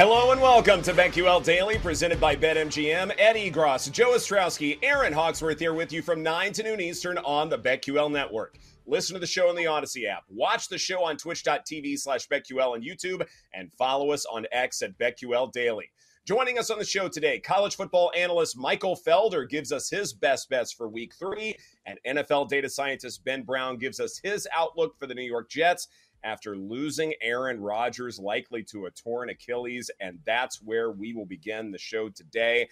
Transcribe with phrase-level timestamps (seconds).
[0.00, 3.12] Hello and welcome to BetQL Daily, presented by BetMGM.
[3.18, 7.50] Ed Egros, Joe Ostrowski, Erin Hawksworth here with you from 9 to noon Eastern on
[7.50, 8.56] the BetQL Network.
[8.86, 10.24] Listen to the show on the Audacy app.
[10.30, 14.96] Watch the show on twitch.tv slash BetQL and YouTube, and follow us on X at
[14.96, 15.90] BetQL Daily.
[16.24, 20.48] Joining us on the show today, college football analyst Michael Felder gives us his best
[20.48, 21.54] bets for week three,
[21.84, 25.88] and NFL data scientist Ben Brown gives us his outlook for the New York Jets
[26.24, 29.90] after losing Aaron Rodgers, likely to a torn Achilles.
[30.00, 32.68] And that's where we will begin the show today.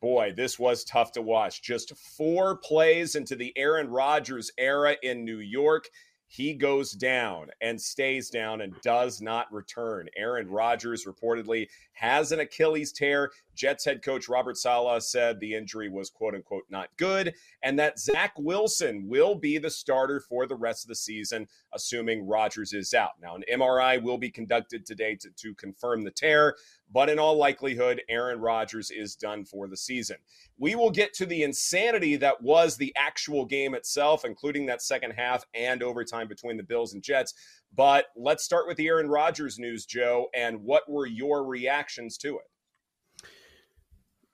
[0.00, 1.62] Boy, this was tough to watch.
[1.62, 5.88] Just four plays into the Aaron Rodgers era in New York
[6.32, 10.08] he goes down and stays down and does not return.
[10.16, 13.30] Aaron Rodgers reportedly has an Achilles tear.
[13.54, 17.98] Jets head coach Robert Saleh said the injury was quote unquote not good, and that
[17.98, 22.94] Zach Wilson will be the starter for the rest of the season, assuming Rodgers is
[22.94, 23.12] out.
[23.20, 26.56] Now, an MRI will be conducted today to, to confirm the tear,
[26.92, 30.16] but in all likelihood, Aaron Rodgers is done for the season.
[30.58, 35.12] We will get to the insanity that was the actual game itself, including that second
[35.12, 37.34] half and overtime between the Bills and Jets.
[37.74, 40.28] But let's start with the Aaron Rodgers news, Joe.
[40.34, 42.51] And what were your reactions to it?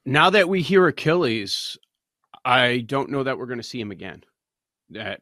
[0.09, 1.77] Now that we hear Achilles,
[2.43, 4.25] I don't know that we're going to see him again.
[4.89, 5.21] That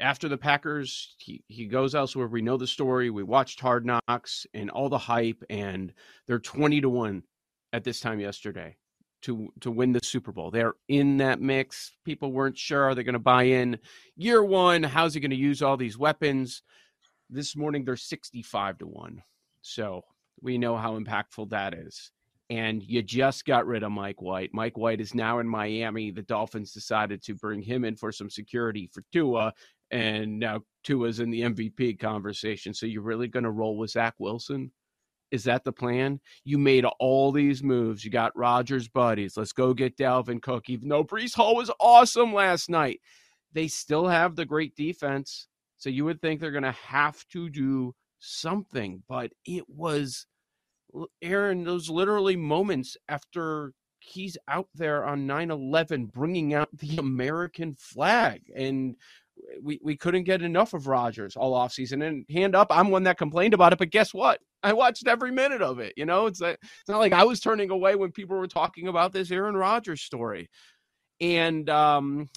[0.00, 2.26] after the Packers, he, he goes elsewhere.
[2.26, 3.10] We know the story.
[3.10, 5.92] We watched Hard Knocks and all the hype, and
[6.26, 7.22] they're 20 to 1
[7.74, 8.78] at this time yesterday
[9.20, 10.50] to to win the Super Bowl.
[10.50, 11.92] They're in that mix.
[12.06, 13.78] People weren't sure are they going to buy in
[14.16, 16.62] year 1, how's he going to use all these weapons?
[17.28, 19.22] This morning they're 65 to 1.
[19.60, 20.02] So,
[20.40, 22.10] we know how impactful that is.
[22.50, 24.50] And you just got rid of Mike White.
[24.54, 26.10] Mike White is now in Miami.
[26.10, 29.52] The Dolphins decided to bring him in for some security for Tua,
[29.90, 32.72] and now Tua's in the MVP conversation.
[32.72, 34.72] So you're really going to roll with Zach Wilson?
[35.30, 36.20] Is that the plan?
[36.44, 38.02] You made all these moves.
[38.02, 39.36] You got Rodgers buddies.
[39.36, 40.70] Let's go get Dalvin Cook.
[40.70, 43.00] Even though Breece Hall was awesome last night,
[43.52, 45.48] they still have the great defense.
[45.76, 50.26] So you would think they're going to have to do something, but it was
[51.22, 58.42] Aaron, those literally moments after he's out there on 9-11 bringing out the American flag.
[58.54, 58.96] And
[59.62, 62.06] we, we couldn't get enough of Rodgers all offseason.
[62.06, 64.40] And hand up, I'm one that complained about it, but guess what?
[64.62, 65.92] I watched every minute of it.
[65.96, 68.88] You know, it's, a, it's not like I was turning away when people were talking
[68.88, 70.48] about this Aaron Rodgers story.
[71.20, 72.28] And um,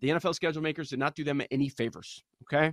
[0.00, 2.22] the NFL schedule makers did not do them any favors.
[2.44, 2.72] Okay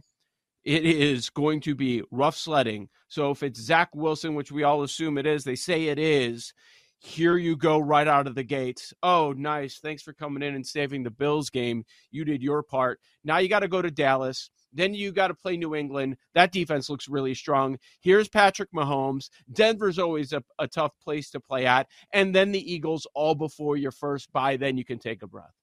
[0.65, 2.89] it is going to be rough sledding.
[3.07, 6.53] So if it's Zach Wilson, which we all assume it is, they say it is.
[6.97, 8.91] Here you go right out of the gates.
[9.03, 9.77] Oh, nice.
[9.77, 11.85] Thanks for coming in and saving the Bills game.
[12.09, 12.99] You did your part.
[13.23, 14.49] Now you got to go to Dallas.
[14.73, 16.17] Then you got to play New England.
[16.33, 17.77] That defense looks really strong.
[18.01, 19.29] Here's Patrick Mahomes.
[19.53, 21.87] Denver's always a, a tough place to play at.
[22.11, 24.57] And then the Eagles all before your first bye.
[24.57, 25.53] Then you can take a breath.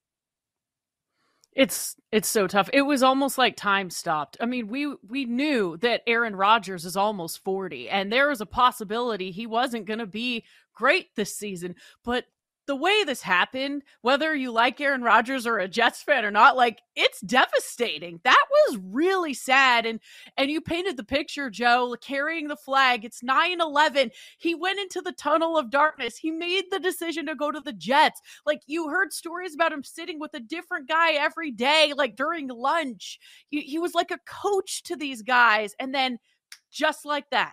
[1.55, 2.71] It's it's so tough.
[2.73, 4.37] It was almost like time stopped.
[4.41, 8.47] I mean, we we knew that Aaron Rodgers is almost 40 and there was a
[8.47, 11.75] possibility he wasn't going to be great this season,
[12.05, 12.25] but
[12.73, 16.57] the way this happened, whether you like Aaron Rodgers or a Jets fan or not,
[16.57, 18.19] like it's devastating.
[18.25, 19.85] That was really sad.
[19.85, 20.01] And
[20.39, 23.05] and you painted the picture, Joe, carrying the flag.
[23.05, 24.13] It's 9-11.
[24.39, 26.17] He went into the tunnel of darkness.
[26.17, 28.23] He made the decision to go to the Jets.
[28.47, 32.49] Like you heard stories about him sitting with a different guy every day, like during
[32.49, 33.19] lunch.
[33.49, 35.75] He, he was like a coach to these guys.
[35.79, 36.17] And then
[36.71, 37.53] just like that,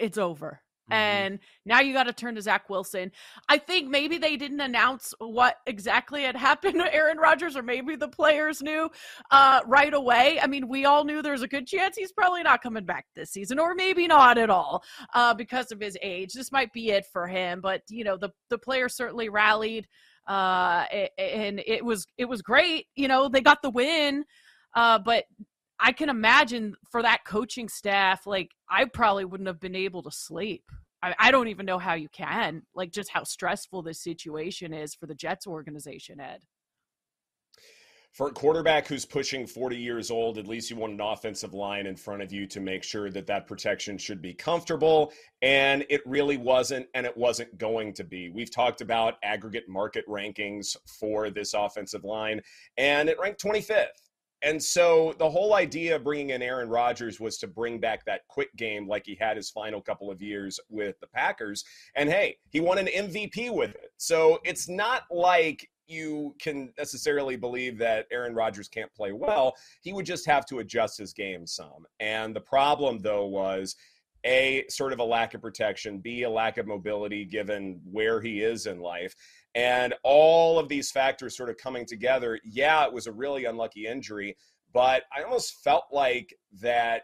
[0.00, 0.60] it's over.
[0.90, 0.92] Mm-hmm.
[0.92, 3.12] And now you got to turn to Zach Wilson.
[3.48, 7.96] I think maybe they didn't announce what exactly had happened to Aaron Rodgers, or maybe
[7.96, 8.90] the players knew
[9.30, 10.40] uh, right away.
[10.40, 13.30] I mean, we all knew there's a good chance he's probably not coming back this
[13.30, 14.82] season, or maybe not at all
[15.14, 16.32] uh, because of his age.
[16.32, 17.60] This might be it for him.
[17.60, 19.86] But you know, the the players certainly rallied,
[20.26, 20.84] uh,
[21.18, 22.86] and it was it was great.
[22.96, 24.24] You know, they got the win.
[24.74, 25.24] Uh, but
[25.80, 30.10] I can imagine for that coaching staff, like I probably wouldn't have been able to
[30.10, 30.64] sleep.
[31.02, 34.94] I, I, don't even know how you can, like just how stressful this situation is
[34.94, 36.40] for the Jets organization, Ed.
[38.12, 41.86] For a quarterback who's pushing 40 years old, at least you want an offensive line
[41.86, 45.12] in front of you to make sure that that protection should be comfortable.
[45.42, 48.28] And it really wasn't, and it wasn't going to be.
[48.28, 52.40] We've talked about aggregate market rankings for this offensive line,
[52.76, 54.09] and it ranked 25th.
[54.42, 58.26] And so the whole idea of bringing in Aaron Rodgers was to bring back that
[58.28, 61.64] quick game like he had his final couple of years with the Packers.
[61.94, 63.92] And hey, he won an MVP with it.
[63.98, 69.54] So it's not like you can necessarily believe that Aaron Rodgers can't play well.
[69.82, 71.84] He would just have to adjust his game some.
[71.98, 73.76] And the problem, though, was
[74.24, 78.42] a sort of a lack of protection, b a lack of mobility given where he
[78.42, 79.14] is in life,
[79.54, 82.38] and all of these factors sort of coming together.
[82.44, 84.36] Yeah, it was a really unlucky injury,
[84.72, 87.02] but I almost felt like that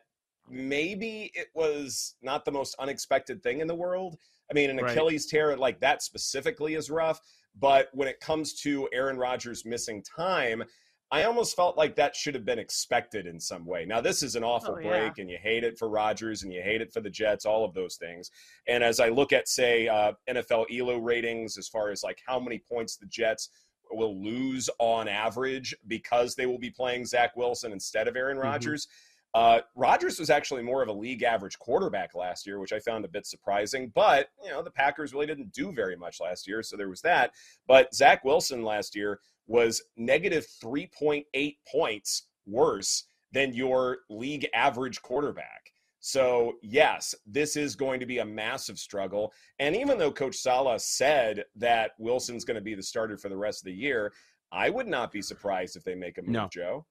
[0.48, 4.16] maybe it was not the most unexpected thing in the world.
[4.50, 4.92] I mean, an Right.
[4.92, 7.20] Achilles tear like that specifically is rough,
[7.58, 10.62] but when it comes to Aaron Rodgers missing time,
[11.12, 13.84] I almost felt like that should have been expected in some way.
[13.84, 14.88] Now, this is an awful Oh, yeah.
[14.88, 17.64] break, and you hate it for Rodgers and you hate it for the Jets, all
[17.64, 18.30] of those things.
[18.66, 22.40] And as I look at, say, uh, NFL ELO ratings, as far as like how
[22.40, 23.50] many points the Jets
[23.92, 28.42] will lose on average because they will be playing Zach Wilson instead of Aaron Mhm.
[28.42, 28.88] Rodgers.
[29.36, 33.04] Uh, Rodgers was actually more of a league average quarterback last year, which I found
[33.04, 33.92] a bit surprising.
[33.94, 37.02] But, you know, the Packers really didn't do very much last year, so there was
[37.02, 37.32] that.
[37.66, 45.70] But Zach Wilson last year was negative 3.8 points worse than your league average quarterback.
[46.00, 49.34] So, yes, this is going to be a massive struggle.
[49.58, 53.36] And even though Coach Saleh said that Wilson's going to be the starter for the
[53.36, 54.14] rest of the year,
[54.50, 56.48] I would not be surprised if they make a move, No.
[56.50, 56.86] Joe.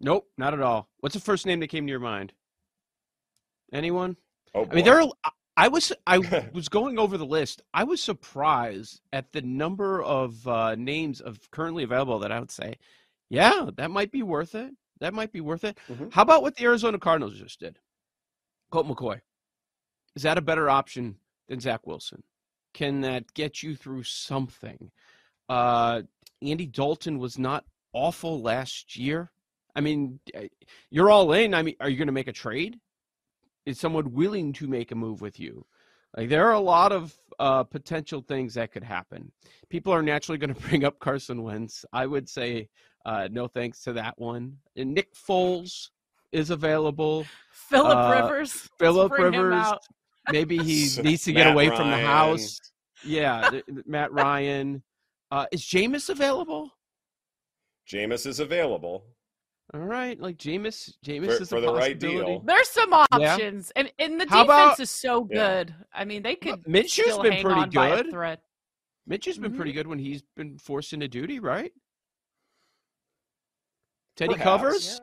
[0.00, 0.88] Nope, not at all.
[1.00, 2.32] What's the first name that came to your mind?
[3.72, 4.16] Anyone?
[4.54, 5.00] Oh, I mean, there.
[5.00, 5.10] Are,
[5.56, 6.18] I was I
[6.52, 7.62] was going over the list.
[7.74, 12.52] I was surprised at the number of uh, names of currently available that I would
[12.52, 12.76] say,
[13.28, 14.72] yeah, that might be worth it.
[15.00, 15.78] That might be worth it.
[15.88, 16.12] Mhm.
[16.12, 17.78] How about what the Arizona Cardinals just did?
[18.70, 19.20] Colt McCoy.
[20.14, 21.16] Is that a better option
[21.48, 22.22] than Zach Wilson?
[22.74, 24.90] Can that get you through something?
[25.48, 26.02] Uh,
[26.42, 29.30] Andy Dalton was not awful last year.
[29.78, 30.48] I mean, eh,
[30.90, 31.54] you're all in.
[31.54, 32.80] I mean, are you going to make a trade?
[33.64, 35.64] Is someone willing to make a move with you?
[36.16, 39.30] Like there are a lot of uh, potential things that could happen.
[39.70, 41.84] People are naturally going to bring up Carson Wentz.
[41.92, 42.68] I would say
[43.06, 44.56] uh, no thanks to that one.
[44.74, 45.90] And Nick Foles
[46.32, 47.24] is available.
[47.52, 48.68] Philip Uh, Rivers.
[48.80, 49.64] Philip Rivers.
[50.32, 52.58] Maybe he needs to get Matt away from the house.
[53.04, 54.82] Yeah, th- th- Matt Ryan.
[55.30, 56.72] Uh, is Jameis available?
[57.88, 59.04] Jameis is available.
[59.74, 60.94] All right, like Jameis.
[61.04, 62.32] Jameis For- is for a the right possibility.
[62.32, 62.40] deal.
[62.40, 65.36] There's some options, and and the How defense about- is so Yeah.
[65.64, 65.74] good.
[65.92, 68.10] I mean, they could Minshew's still been hang pretty on by a good.
[68.12, 68.40] thread.
[69.06, 71.72] Mitch has been pretty good when he's been forced into duty, right?
[74.16, 74.44] Teddy Perhaps.
[74.44, 75.00] covers.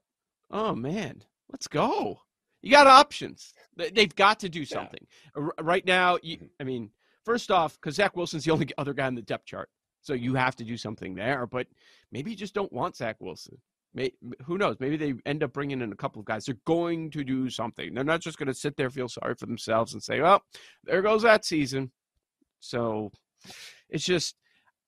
[0.51, 2.21] Oh man, let's go.
[2.62, 3.53] You got options.
[3.75, 6.17] They- They've got to do something R- right now.
[6.23, 6.50] You, Mhm.
[6.59, 6.91] I mean,
[7.23, 9.69] first off, because Zach Wilson's the only other guy on the depth chart,
[10.01, 11.45] so you have to do something there.
[11.45, 11.67] But
[12.12, 13.62] maybe you just don't want Zach Wilson.
[13.95, 14.12] May,
[14.44, 14.75] who knows?
[14.80, 16.45] Maybe they end up bringing in a couple of guys.
[16.45, 17.94] They're going to do something.
[17.94, 20.44] They're not just going to sit there, feel sorry for themselves, and say, "Well,
[20.83, 21.92] there goes that season."
[22.59, 23.12] So
[23.89, 24.36] it's just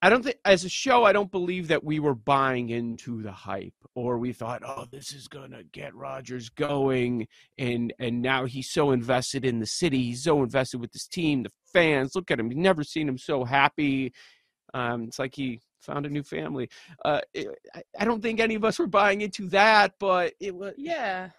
[0.02, 3.32] I don't think as a show I don't believe that we were buying into the
[3.32, 7.28] hype or we thought oh this is going to get Rodgers going
[7.58, 11.44] and and now he's so invested in the city he's so invested with this team
[11.44, 14.14] the fans look at him you've never seen him so happy
[14.76, 16.70] um it's like he found a new family.
[17.06, 20.56] Uh it, I, I don't think any of us were buying into that but it
[20.56, 21.30] was Yeah,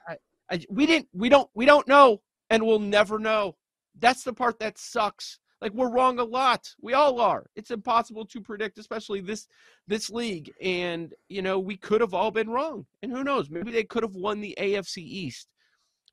[0.50, 2.20] I, we didn't we don't we don't know
[2.50, 3.56] and we'll never know.
[3.98, 5.38] That's the part that sucks.
[5.60, 6.72] Like we're wrong a lot.
[6.80, 7.46] We all are.
[7.56, 9.46] It's impossible to predict especially this
[9.86, 13.50] this league and you know we could have all been wrong and who knows?
[13.50, 15.48] Maybe they could have won the afc east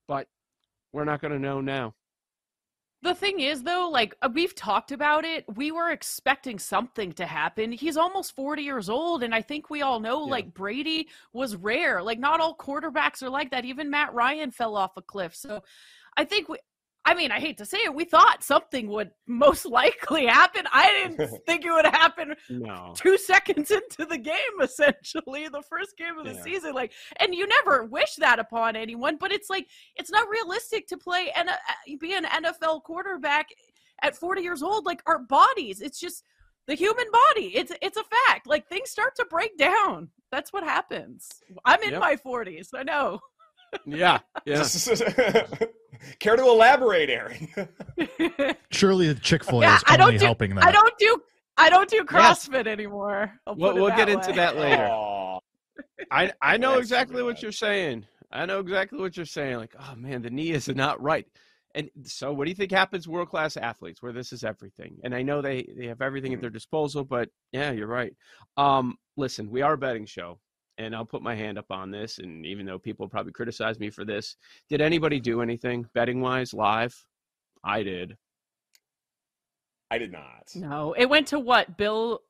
[0.08, 0.28] but
[0.94, 1.94] we're not going to know now
[3.02, 7.26] The thing is, though, like uh, we've talked about it, we were expecting something to
[7.26, 7.72] happen.
[7.72, 10.32] He's almost 40 years old, and I think we all know, Yeah.
[10.32, 12.02] like, Brady was rare.
[12.02, 13.64] Like, not all quarterbacks are like that.
[13.66, 15.36] Even Matt Ryan fell off a cliff.
[15.36, 15.62] So
[16.18, 16.58] I think we.
[17.08, 20.66] I mean, I hate to say it, we thought something would most likely happen.
[20.72, 25.98] I didn't think it would happen no two seconds into the game, essentially, the first
[25.98, 26.42] game of the Yeah.
[26.44, 26.74] season.
[26.74, 30.98] Like, and you never wish that upon anyone, but it's like it's not realistic to
[30.98, 31.54] play and uh,
[32.00, 33.50] be an NFL quarterback
[34.02, 34.86] at 40 years old.
[34.86, 36.24] Like our bodies, it's just
[36.68, 37.56] the human body.
[37.56, 38.48] It's it's a fact.
[38.48, 40.10] Like things start to break down.
[40.32, 41.30] That's what happens.
[41.66, 42.00] I'm in Yep.
[42.02, 42.70] my 40s.
[42.74, 43.20] I know.
[43.86, 44.64] yeah yeah
[46.20, 47.48] Care to elaborate, Erin?
[48.72, 50.66] Surely the Chick Fil A Yeah, is I don't only do- helping that.
[50.66, 51.18] I don't do
[51.58, 52.48] I don't do Yes.
[52.48, 53.32] CrossFit anymore.
[53.48, 54.88] I'll We'll- we'll get that into that later.
[54.92, 55.40] Aw.
[56.12, 58.06] I I know That's exactly what you're saying.
[58.32, 59.58] I know exactly what you're saying.
[59.58, 61.26] Like, oh man, the knee is not right.
[61.74, 63.06] And so, what do you think happens?
[63.08, 64.98] World class athletes, where this is everything.
[65.04, 66.42] And I know they they have everything at Mhm.
[66.42, 68.14] their disposal, but yeah, you're right.
[68.58, 70.40] Um, listen, we are a betting show,
[70.78, 72.18] and I'll put my hand up on this.
[72.20, 74.36] And even though people probably criticize me for this,
[74.70, 77.06] did anybody do anything betting wise live?
[77.64, 78.18] I did.
[79.92, 80.52] I did not.
[80.56, 81.78] No, it went to what?
[81.78, 82.22] Bill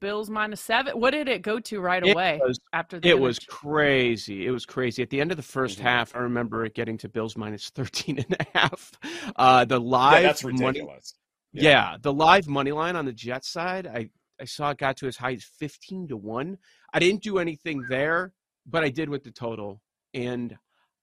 [0.00, 1.00] Bills minus seven.
[1.00, 4.46] What did it go to right It away was- after the It other was crazy.
[4.46, 5.02] It was crazy.
[5.02, 5.82] At the end of the 1st Mhm.
[5.82, 8.92] half, I remember it getting to Bills minus 13 and a half.
[9.36, 11.14] Uh, the Yeah, live that's money, ridiculous.
[11.52, 11.96] yeah.
[12.02, 15.16] the live money line on the Jets side, I, I saw it got to as
[15.16, 16.58] high as 15 to 1.
[16.92, 18.32] I didn't do anything there,
[18.66, 19.80] but I did with the total.
[20.14, 20.56] And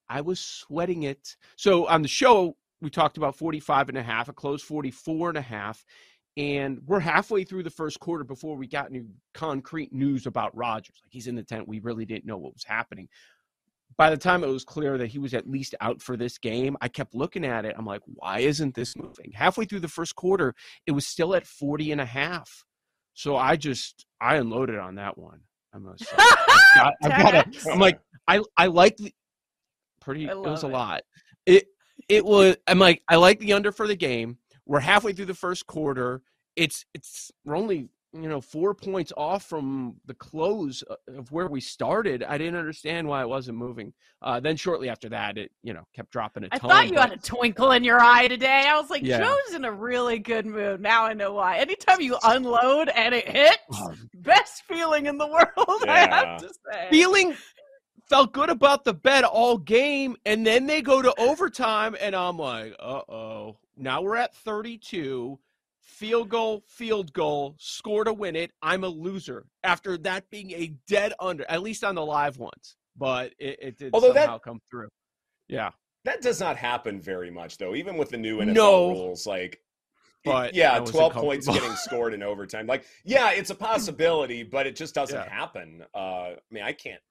[0.10, 1.36] I was sweating it.
[1.58, 5.38] So on the show, we talked about 45 and a half, a close 44 and
[5.38, 5.84] a half.
[6.38, 11.00] And we're halfway through the first quarter before we got any concrete news about Rodgers.
[11.02, 11.68] Like he's in the tent.
[11.68, 13.08] We really didn't know what was happening.
[13.98, 16.76] By the time it was clear that he was at least out for this game,
[16.82, 17.76] I kept looking at it.
[17.78, 19.32] I'm like, why isn't this moving?
[19.34, 20.54] Halfway through the first quarter,
[20.86, 22.66] it was still at 40 and a half.
[23.16, 25.40] So I just I unloaded on that one.
[25.74, 26.16] I must say.
[26.18, 27.66] I've got, a, Tex.
[27.66, 29.12] I'm like, I I like the
[30.02, 30.26] pretty.
[30.26, 30.72] It was a it.
[30.72, 31.02] lot.
[31.46, 31.66] It
[32.10, 32.58] it was.
[32.68, 34.38] I'm like, I like the under for the game.
[34.66, 36.22] We're halfway through the first quarter.
[36.58, 41.60] It's it's we're only you know four points off from the close of where we
[41.60, 42.24] started.
[42.24, 43.94] I didn't understand why it wasn't moving.
[44.22, 46.72] Uh, then shortly after that, it you know kept dropping a I ton.
[46.72, 48.66] I thought you but- had a twinkle in your eye today.
[48.68, 49.20] I was like, Yeah.
[49.20, 50.82] Joe's in a really good mood.
[50.82, 51.58] Now I know why.
[51.58, 56.48] Anytime you unload and it hits, Oh, best feeling in the world, I have to
[56.72, 56.88] say.
[56.90, 57.36] feeling
[58.10, 62.38] felt good about the bet all game and then they go to overtime and i'm
[62.38, 65.40] like uh-oh now we're at 32
[65.86, 70.74] field goal field goal score to win it i'm a loser after that being a
[70.88, 74.40] dead under at least on the live ones but it, it did Although that- somehow
[74.40, 74.90] come through
[75.48, 75.70] yeah
[76.06, 77.74] That does not happen very much, though.
[77.76, 78.90] Even with the new NFL No.
[78.90, 79.60] rules, like,
[80.24, 82.68] But yeah, twelve points getting scored in overtime.
[82.68, 85.30] Like, yeah, it's a possibility, but it just doesn't Yeah.
[85.30, 85.84] happen.
[85.96, 87.02] Uh, I mean, I can't.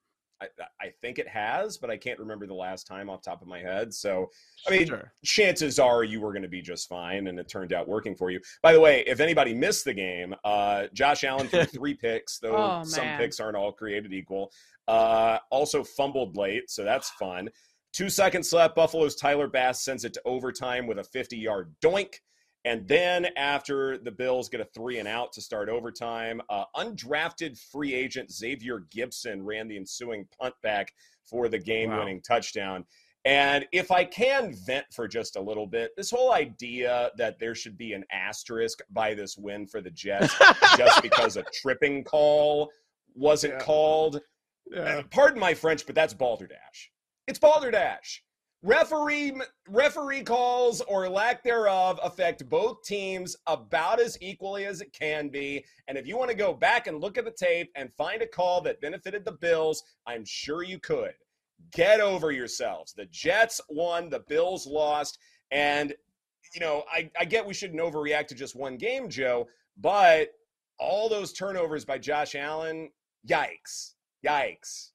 [0.42, 0.46] I,
[0.80, 3.48] I think it has, but I can't remember the last time off the top of
[3.48, 3.94] my head.
[3.94, 4.30] So,
[4.66, 5.12] I mean, Sure.
[5.24, 8.30] chances are you were going to be just fine, and it turned out working for
[8.30, 8.40] you.
[8.62, 12.56] By the way, if anybody missed the game, uh, Josh Allen threw three picks, though
[12.80, 13.18] Oh, some man.
[13.18, 14.50] picks aren't all created equal.
[14.88, 17.48] Uh, also fumbled late, so that's fun.
[17.92, 18.74] Two seconds left.
[18.74, 22.14] Buffalo's Tyler Bass sends it to overtime with a 50 yard doink.
[22.64, 27.58] And then after the Bills get a three and out to start overtime, uh, undrafted
[27.70, 30.92] free agent Xavier Gipson ran the ensuing punt back
[31.24, 32.84] for the game winning touchdown.
[33.26, 37.54] And if I can vent for just a little bit, this whole idea that there
[37.54, 40.34] should be an asterisk by this win for the Jets
[40.76, 42.70] just because a tripping call
[43.14, 43.60] wasn't Yeah.
[43.60, 44.20] called.
[44.70, 45.02] yeah.
[45.10, 46.90] Pardon my French, but that's balderdash.
[47.26, 48.22] It's balderdash.
[48.64, 49.34] Referee
[49.68, 55.62] referee calls or lack thereof affect both teams about as equally as it can be.
[55.86, 58.26] And if you want to go back and look at the tape and find a
[58.26, 61.12] call that benefited the Bills, I'm sure you could.
[61.72, 62.94] Get over yourselves.
[62.94, 65.18] The Jets won, the Bills lost,
[65.50, 65.94] and
[66.54, 70.30] you know, I, I get we shouldn't overreact to just one game, Joe, but
[70.78, 72.90] all those turnovers by Josh Allen,
[73.28, 73.92] yikes.
[74.24, 74.92] Yikes.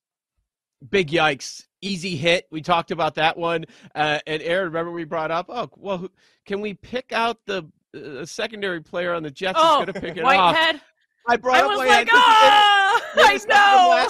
[0.90, 3.64] Big yikes easy hit we talked about that one
[3.96, 6.12] uh, and erin remember we brought up oh well who-
[6.46, 10.18] can we pick out the uh, secondary player on the jets oh, going to pick
[10.18, 10.82] it off Whitehead.
[11.28, 14.10] i brought I up was Whitehead like, oh, I did it seven know.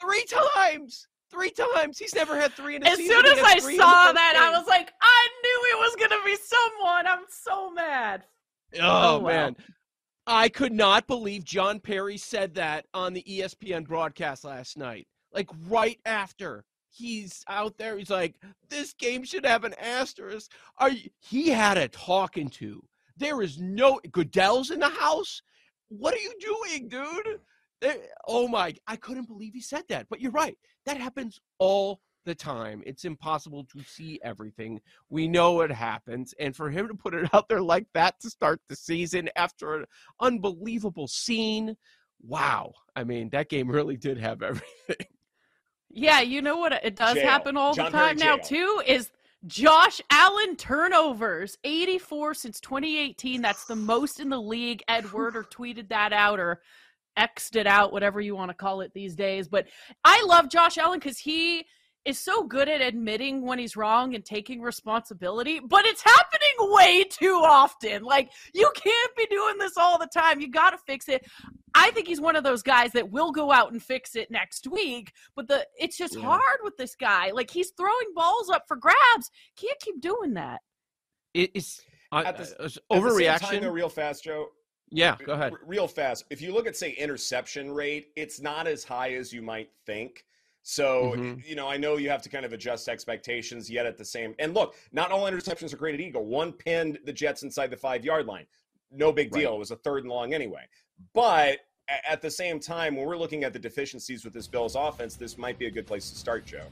[0.00, 0.24] three
[0.56, 3.74] times three times he's never had three in a As season soon as I three
[3.74, 7.06] in the saw that, I was like, I knew it was gonna be someone.
[7.06, 8.22] I'm so mad.
[8.80, 9.56] Oh, Oh, man.
[10.26, 15.06] I could not believe John Parry said that on the ESPN broadcast last night.
[15.34, 18.36] Like right after he's out there, he's like,
[18.70, 22.82] "This game should have an asterisk." Are you, he had a talking to?
[23.16, 25.42] There is no Goodell's in the house.
[25.88, 27.40] What are you doing, dude?
[27.80, 28.74] There, oh my!
[28.86, 30.06] I couldn't believe he said that.
[30.08, 30.56] But you're right.
[30.86, 32.82] That happens all the time.
[32.86, 34.80] It's impossible to see everything.
[35.10, 36.34] We know it happens.
[36.38, 39.74] And for him to put it out there like that to start the season after
[39.74, 39.84] an
[40.20, 41.76] unbelievable scene,
[42.22, 42.72] wow.
[42.96, 45.06] I mean, that game really did have everything.
[45.94, 46.72] Yeah, you know what?
[46.84, 47.26] It does Jail.
[47.26, 48.44] happen all John the time now jail.
[48.44, 48.82] too.
[48.86, 49.10] Is
[49.46, 53.40] Josh Allen turnovers 84 since 2018?
[53.40, 54.82] That's the most in the league.
[54.88, 56.60] Ed Werder tweeted that out or
[57.16, 59.46] xed it out, whatever you want to call it these days.
[59.46, 59.68] But
[60.04, 61.64] I love Josh Allen because he
[62.04, 67.04] is so good at admitting when he's wrong and taking responsibility, but it's happening way
[67.04, 68.02] too often.
[68.02, 70.40] Like, you can't be doing this all the time.
[70.40, 71.24] You got to fix it.
[71.76, 74.66] I think he's one of those guys that will go out and fix it next
[74.68, 76.22] week, but the it's just Yeah.
[76.22, 77.30] hard with this guy.
[77.32, 79.30] Like he's throwing balls up for grabs.
[79.56, 80.60] Can't keep doing that.
[81.34, 81.80] It is
[82.12, 83.40] uh, At the- uh, At the same overreaction.
[83.40, 84.50] time, though, real fast, Joe.
[84.90, 85.52] yeah, go ahead.
[85.64, 86.24] real fast.
[86.30, 90.24] If you look at say interception rate, it's not as high as you might think.
[90.62, 91.44] So Mhm.
[91.44, 93.68] you know, I know you have to kind of adjust expectations.
[93.68, 96.24] Yet at the same, and look, not all interceptions are created equal.
[96.24, 98.46] One pinned the Jets inside the five yard line.
[98.92, 99.40] No big Right.
[99.40, 99.56] deal.
[99.56, 100.68] It was a third and long anyway.
[101.12, 101.58] But
[102.08, 105.36] at the same time, when we're looking at the deficiencies with this Bills offense, this
[105.36, 106.66] might be a good place to start, Joe.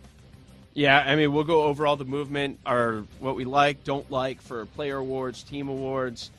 [0.74, 4.40] Yeah, I mean, we'll go over all the movement, or what we like, don't like
[4.40, 6.30] for player awards, team awards.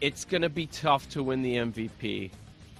[0.00, 2.30] It's going to be tough to win the MVP.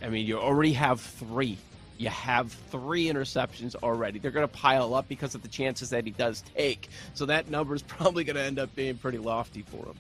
[0.02, 1.56] I mean, you already have three.
[1.98, 4.18] You have three interceptions already.
[4.18, 6.88] They're going to pile up because of the chances that he does take.
[7.14, 9.96] So that number is probably going to end up being pretty lofty for him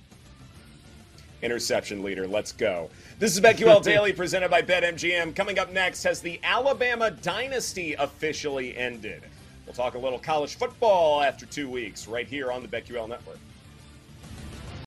[1.42, 2.26] interception leader.
[2.26, 2.90] Let's go.
[3.18, 5.34] This is BetQL Daily presented by BetMGM.
[5.34, 9.22] Coming up next, has the Alabama dynasty officially ended?
[9.66, 13.38] We'll talk a little college football after two weeks right here on the BetQL Network.